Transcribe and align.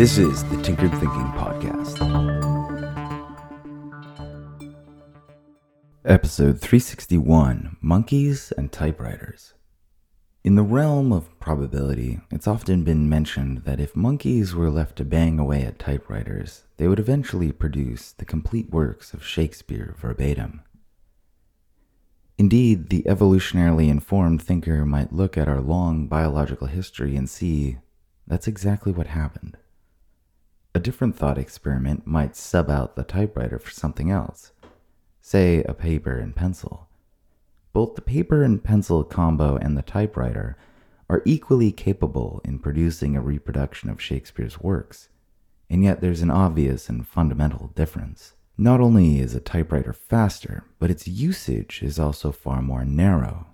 This 0.00 0.16
is 0.16 0.42
the 0.44 0.56
Tinkered 0.62 0.92
Thinking 0.92 1.30
Podcast. 1.36 1.98
Episode 6.06 6.58
361 6.58 7.76
Monkeys 7.82 8.50
and 8.56 8.72
Typewriters. 8.72 9.52
In 10.42 10.54
the 10.54 10.62
realm 10.62 11.12
of 11.12 11.38
probability, 11.38 12.18
it's 12.30 12.48
often 12.48 12.82
been 12.82 13.10
mentioned 13.10 13.64
that 13.64 13.78
if 13.78 13.94
monkeys 13.94 14.54
were 14.54 14.70
left 14.70 14.96
to 14.96 15.04
bang 15.04 15.38
away 15.38 15.64
at 15.64 15.78
typewriters, 15.78 16.64
they 16.78 16.88
would 16.88 16.98
eventually 16.98 17.52
produce 17.52 18.12
the 18.12 18.24
complete 18.24 18.70
works 18.70 19.12
of 19.12 19.22
Shakespeare 19.22 19.94
verbatim. 19.98 20.62
Indeed, 22.38 22.88
the 22.88 23.02
evolutionarily 23.02 23.90
informed 23.90 24.40
thinker 24.40 24.86
might 24.86 25.12
look 25.12 25.36
at 25.36 25.46
our 25.46 25.60
long 25.60 26.06
biological 26.06 26.68
history 26.68 27.16
and 27.16 27.28
see 27.28 27.76
that's 28.26 28.48
exactly 28.48 28.92
what 28.92 29.08
happened. 29.08 29.58
A 30.72 30.78
different 30.78 31.16
thought 31.16 31.36
experiment 31.36 32.06
might 32.06 32.36
sub 32.36 32.70
out 32.70 32.94
the 32.94 33.02
typewriter 33.02 33.58
for 33.58 33.72
something 33.72 34.08
else, 34.08 34.52
say 35.20 35.64
a 35.64 35.74
paper 35.74 36.16
and 36.16 36.34
pencil. 36.36 36.86
Both 37.72 37.96
the 37.96 38.02
paper 38.02 38.44
and 38.44 38.62
pencil 38.62 39.02
combo 39.02 39.56
and 39.56 39.76
the 39.76 39.82
typewriter 39.82 40.56
are 41.08 41.22
equally 41.24 41.72
capable 41.72 42.40
in 42.44 42.60
producing 42.60 43.16
a 43.16 43.20
reproduction 43.20 43.90
of 43.90 44.00
Shakespeare's 44.00 44.60
works, 44.60 45.08
and 45.68 45.82
yet 45.82 46.00
there's 46.00 46.22
an 46.22 46.30
obvious 46.30 46.88
and 46.88 47.06
fundamental 47.06 47.72
difference. 47.74 48.34
Not 48.56 48.80
only 48.80 49.18
is 49.18 49.34
a 49.34 49.40
typewriter 49.40 49.92
faster, 49.92 50.62
but 50.78 50.90
its 50.90 51.08
usage 51.08 51.80
is 51.82 51.98
also 51.98 52.30
far 52.30 52.62
more 52.62 52.84
narrow. 52.84 53.48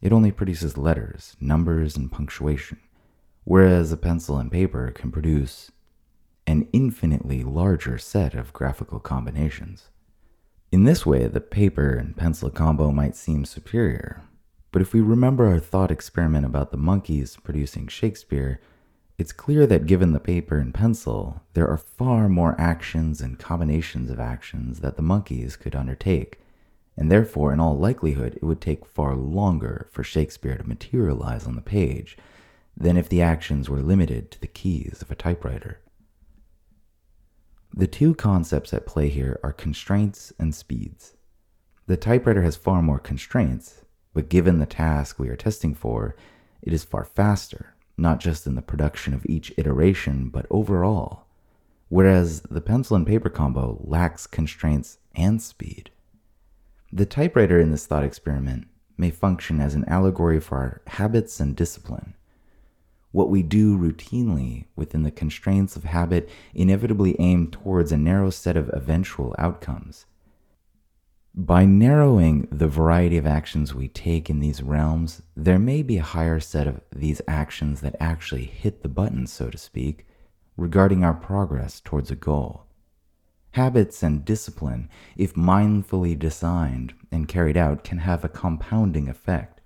It 0.00 0.12
only 0.12 0.30
produces 0.30 0.78
letters, 0.78 1.36
numbers, 1.40 1.96
and 1.96 2.12
punctuation, 2.12 2.78
whereas 3.42 3.90
a 3.90 3.96
pencil 3.96 4.38
and 4.38 4.52
paper 4.52 4.92
can 4.92 5.10
produce 5.10 5.72
an 6.50 6.66
infinitely 6.72 7.44
larger 7.44 7.96
set 7.96 8.34
of 8.34 8.52
graphical 8.52 8.98
combinations. 8.98 9.88
In 10.72 10.82
this 10.82 11.06
way, 11.06 11.28
the 11.28 11.40
paper 11.40 11.94
and 11.94 12.16
pencil 12.16 12.50
combo 12.50 12.90
might 12.90 13.14
seem 13.14 13.44
superior, 13.44 14.22
but 14.72 14.82
if 14.82 14.92
we 14.92 15.00
remember 15.00 15.46
our 15.46 15.60
thought 15.60 15.92
experiment 15.92 16.44
about 16.44 16.72
the 16.72 16.76
monkeys 16.76 17.36
producing 17.36 17.86
Shakespeare, 17.86 18.60
it's 19.16 19.32
clear 19.32 19.64
that 19.66 19.86
given 19.86 20.12
the 20.12 20.18
paper 20.18 20.58
and 20.58 20.74
pencil, 20.74 21.40
there 21.52 21.68
are 21.68 21.76
far 21.76 22.28
more 22.28 22.60
actions 22.60 23.20
and 23.20 23.38
combinations 23.38 24.10
of 24.10 24.18
actions 24.18 24.80
that 24.80 24.96
the 24.96 25.02
monkeys 25.02 25.54
could 25.54 25.76
undertake, 25.76 26.40
and 26.96 27.12
therefore, 27.12 27.52
in 27.52 27.60
all 27.60 27.78
likelihood, 27.78 28.34
it 28.34 28.42
would 28.42 28.60
take 28.60 28.84
far 28.86 29.14
longer 29.14 29.88
for 29.92 30.02
Shakespeare 30.02 30.56
to 30.56 30.68
materialize 30.68 31.46
on 31.46 31.54
the 31.54 31.62
page 31.62 32.16
than 32.76 32.96
if 32.96 33.08
the 33.08 33.22
actions 33.22 33.70
were 33.70 33.82
limited 33.82 34.32
to 34.32 34.40
the 34.40 34.48
keys 34.48 35.00
of 35.00 35.12
a 35.12 35.14
typewriter. 35.14 35.78
The 37.74 37.86
two 37.86 38.14
concepts 38.14 38.74
at 38.74 38.86
play 38.86 39.08
here 39.08 39.38
are 39.42 39.52
constraints 39.52 40.32
and 40.38 40.54
speeds. 40.54 41.14
The 41.86 41.96
typewriter 41.96 42.42
has 42.42 42.56
far 42.56 42.82
more 42.82 42.98
constraints, 42.98 43.84
but 44.14 44.28
given 44.28 44.58
the 44.58 44.66
task 44.66 45.18
we 45.18 45.28
are 45.28 45.36
testing 45.36 45.74
for, 45.74 46.16
it 46.62 46.72
is 46.72 46.84
far 46.84 47.04
faster 47.04 47.74
not 48.00 48.18
just 48.18 48.46
in 48.46 48.54
the 48.54 48.62
production 48.62 49.14
of 49.14 49.26
each 49.26 49.52
iteration, 49.58 50.30
but 50.30 50.46
overall. 50.50 51.26
Whereas 51.88 52.40
the 52.42 52.60
pencil 52.60 52.96
and 52.96 53.06
paper 53.06 53.28
combo 53.28 53.80
lacks 53.84 54.26
constraints 54.26 54.98
and 55.14 55.40
speed. 55.42 55.90
The 56.92 57.06
typewriter 57.06 57.60
in 57.60 57.70
this 57.70 57.86
thought 57.86 58.04
experiment 58.04 58.68
may 58.96 59.10
function 59.10 59.60
as 59.60 59.74
an 59.74 59.84
allegory 59.86 60.40
for 60.40 60.56
our 60.58 60.82
habits 60.86 61.40
and 61.40 61.54
discipline. 61.54 62.14
What 63.12 63.28
we 63.28 63.42
do 63.42 63.76
routinely 63.76 64.66
within 64.76 65.02
the 65.02 65.10
constraints 65.10 65.74
of 65.74 65.84
habit 65.84 66.28
inevitably 66.54 67.16
aim 67.18 67.48
towards 67.50 67.90
a 67.90 67.96
narrow 67.96 68.30
set 68.30 68.56
of 68.56 68.70
eventual 68.72 69.34
outcomes. 69.38 70.06
By 71.34 71.64
narrowing 71.64 72.48
the 72.50 72.68
variety 72.68 73.16
of 73.16 73.26
actions 73.26 73.74
we 73.74 73.88
take 73.88 74.28
in 74.28 74.40
these 74.40 74.62
realms, 74.62 75.22
there 75.36 75.58
may 75.60 75.82
be 75.82 75.98
a 75.98 76.02
higher 76.02 76.40
set 76.40 76.66
of 76.66 76.80
these 76.94 77.22
actions 77.28 77.80
that 77.80 77.94
actually 78.00 78.44
hit 78.44 78.82
the 78.82 78.88
button, 78.88 79.26
so 79.26 79.48
to 79.48 79.58
speak, 79.58 80.06
regarding 80.56 81.04
our 81.04 81.14
progress 81.14 81.80
towards 81.80 82.10
a 82.10 82.16
goal. 82.16 82.66
Habits 83.52 84.02
and 84.02 84.24
discipline, 84.24 84.88
if 85.16 85.34
mindfully 85.34 86.16
designed 86.16 86.94
and 87.10 87.28
carried 87.28 87.56
out, 87.56 87.82
can 87.82 87.98
have 87.98 88.24
a 88.24 88.28
compounding 88.28 89.08
effect. 89.08 89.59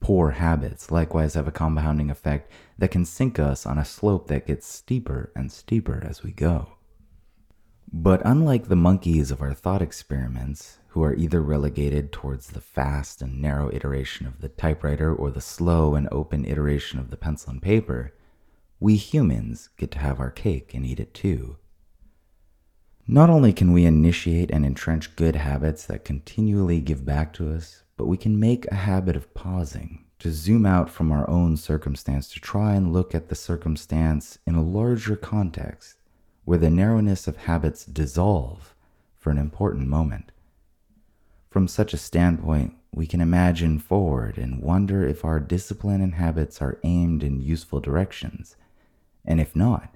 Poor 0.00 0.32
habits 0.32 0.90
likewise 0.90 1.34
have 1.34 1.48
a 1.48 1.52
compounding 1.52 2.10
effect 2.10 2.50
that 2.78 2.90
can 2.90 3.04
sink 3.04 3.38
us 3.38 3.66
on 3.66 3.78
a 3.78 3.84
slope 3.84 4.28
that 4.28 4.46
gets 4.46 4.66
steeper 4.66 5.32
and 5.34 5.50
steeper 5.50 6.02
as 6.06 6.22
we 6.22 6.32
go. 6.32 6.72
But 7.92 8.20
unlike 8.24 8.68
the 8.68 8.76
monkeys 8.76 9.30
of 9.30 9.40
our 9.40 9.54
thought 9.54 9.82
experiments, 9.82 10.78
who 10.88 11.02
are 11.02 11.14
either 11.14 11.42
relegated 11.42 12.10
towards 12.10 12.48
the 12.48 12.60
fast 12.60 13.20
and 13.20 13.40
narrow 13.40 13.70
iteration 13.72 14.26
of 14.26 14.40
the 14.40 14.48
typewriter 14.48 15.14
or 15.14 15.30
the 15.30 15.40
slow 15.40 15.94
and 15.94 16.08
open 16.10 16.44
iteration 16.44 16.98
of 16.98 17.10
the 17.10 17.16
pencil 17.16 17.50
and 17.50 17.60
paper, 17.60 18.14
we 18.80 18.96
humans 18.96 19.68
get 19.76 19.90
to 19.90 19.98
have 19.98 20.20
our 20.20 20.30
cake 20.30 20.72
and 20.72 20.86
eat 20.86 20.98
it 20.98 21.12
too. 21.14 21.56
Not 23.08 23.30
only 23.30 23.52
can 23.52 23.72
we 23.72 23.84
initiate 23.84 24.50
and 24.50 24.66
entrench 24.66 25.14
good 25.14 25.36
habits 25.36 25.86
that 25.86 26.04
continually 26.04 26.80
give 26.80 27.04
back 27.04 27.32
to 27.34 27.52
us, 27.52 27.84
but 27.96 28.06
we 28.06 28.16
can 28.16 28.40
make 28.40 28.66
a 28.66 28.74
habit 28.74 29.14
of 29.14 29.32
pausing, 29.32 30.04
to 30.18 30.32
zoom 30.32 30.66
out 30.66 30.90
from 30.90 31.12
our 31.12 31.28
own 31.30 31.56
circumstance 31.56 32.28
to 32.32 32.40
try 32.40 32.74
and 32.74 32.92
look 32.92 33.14
at 33.14 33.28
the 33.28 33.36
circumstance 33.36 34.38
in 34.44 34.56
a 34.56 34.62
larger 34.62 35.14
context 35.14 35.98
where 36.44 36.58
the 36.58 36.68
narrowness 36.68 37.28
of 37.28 37.36
habits 37.36 37.84
dissolve 37.84 38.74
for 39.14 39.30
an 39.30 39.38
important 39.38 39.86
moment. 39.86 40.32
From 41.48 41.68
such 41.68 41.94
a 41.94 41.98
standpoint, 41.98 42.74
we 42.92 43.06
can 43.06 43.20
imagine 43.20 43.78
forward 43.78 44.36
and 44.36 44.60
wonder 44.60 45.06
if 45.06 45.24
our 45.24 45.38
discipline 45.38 46.00
and 46.00 46.14
habits 46.14 46.60
are 46.60 46.80
aimed 46.82 47.22
in 47.22 47.40
useful 47.40 47.78
directions, 47.78 48.56
and 49.24 49.40
if 49.40 49.54
not, 49.54 49.95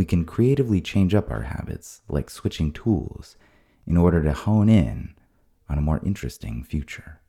we 0.00 0.06
can 0.06 0.24
creatively 0.24 0.80
change 0.80 1.14
up 1.14 1.30
our 1.30 1.42
habits, 1.42 2.00
like 2.08 2.30
switching 2.30 2.72
tools, 2.72 3.36
in 3.86 3.98
order 3.98 4.22
to 4.22 4.32
hone 4.32 4.66
in 4.66 5.14
on 5.68 5.76
a 5.76 5.82
more 5.82 6.00
interesting 6.06 6.64
future. 6.64 7.20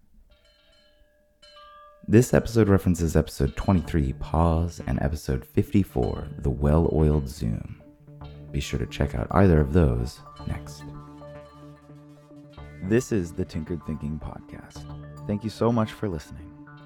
This 2.07 2.33
episode 2.33 2.69
references 2.69 3.17
episode 3.17 3.57
23, 3.57 4.13
Pause, 4.13 4.83
and 4.87 5.01
episode 5.01 5.43
54, 5.43 6.29
The 6.37 6.49
Well 6.49 6.89
Oiled 6.93 7.27
Zoom. 7.27 7.81
Be 8.53 8.61
sure 8.61 8.79
to 8.79 8.85
check 8.85 9.15
out 9.15 9.27
either 9.31 9.59
of 9.59 9.73
those 9.73 10.21
next. 10.47 10.85
This 12.83 13.11
is 13.11 13.33
the 13.33 13.43
Tinkered 13.43 13.85
Thinking 13.85 14.17
Podcast. 14.17 14.85
Thank 15.27 15.43
you 15.43 15.49
so 15.49 15.73
much 15.73 15.91
for 15.91 16.07
listening. 16.07 16.50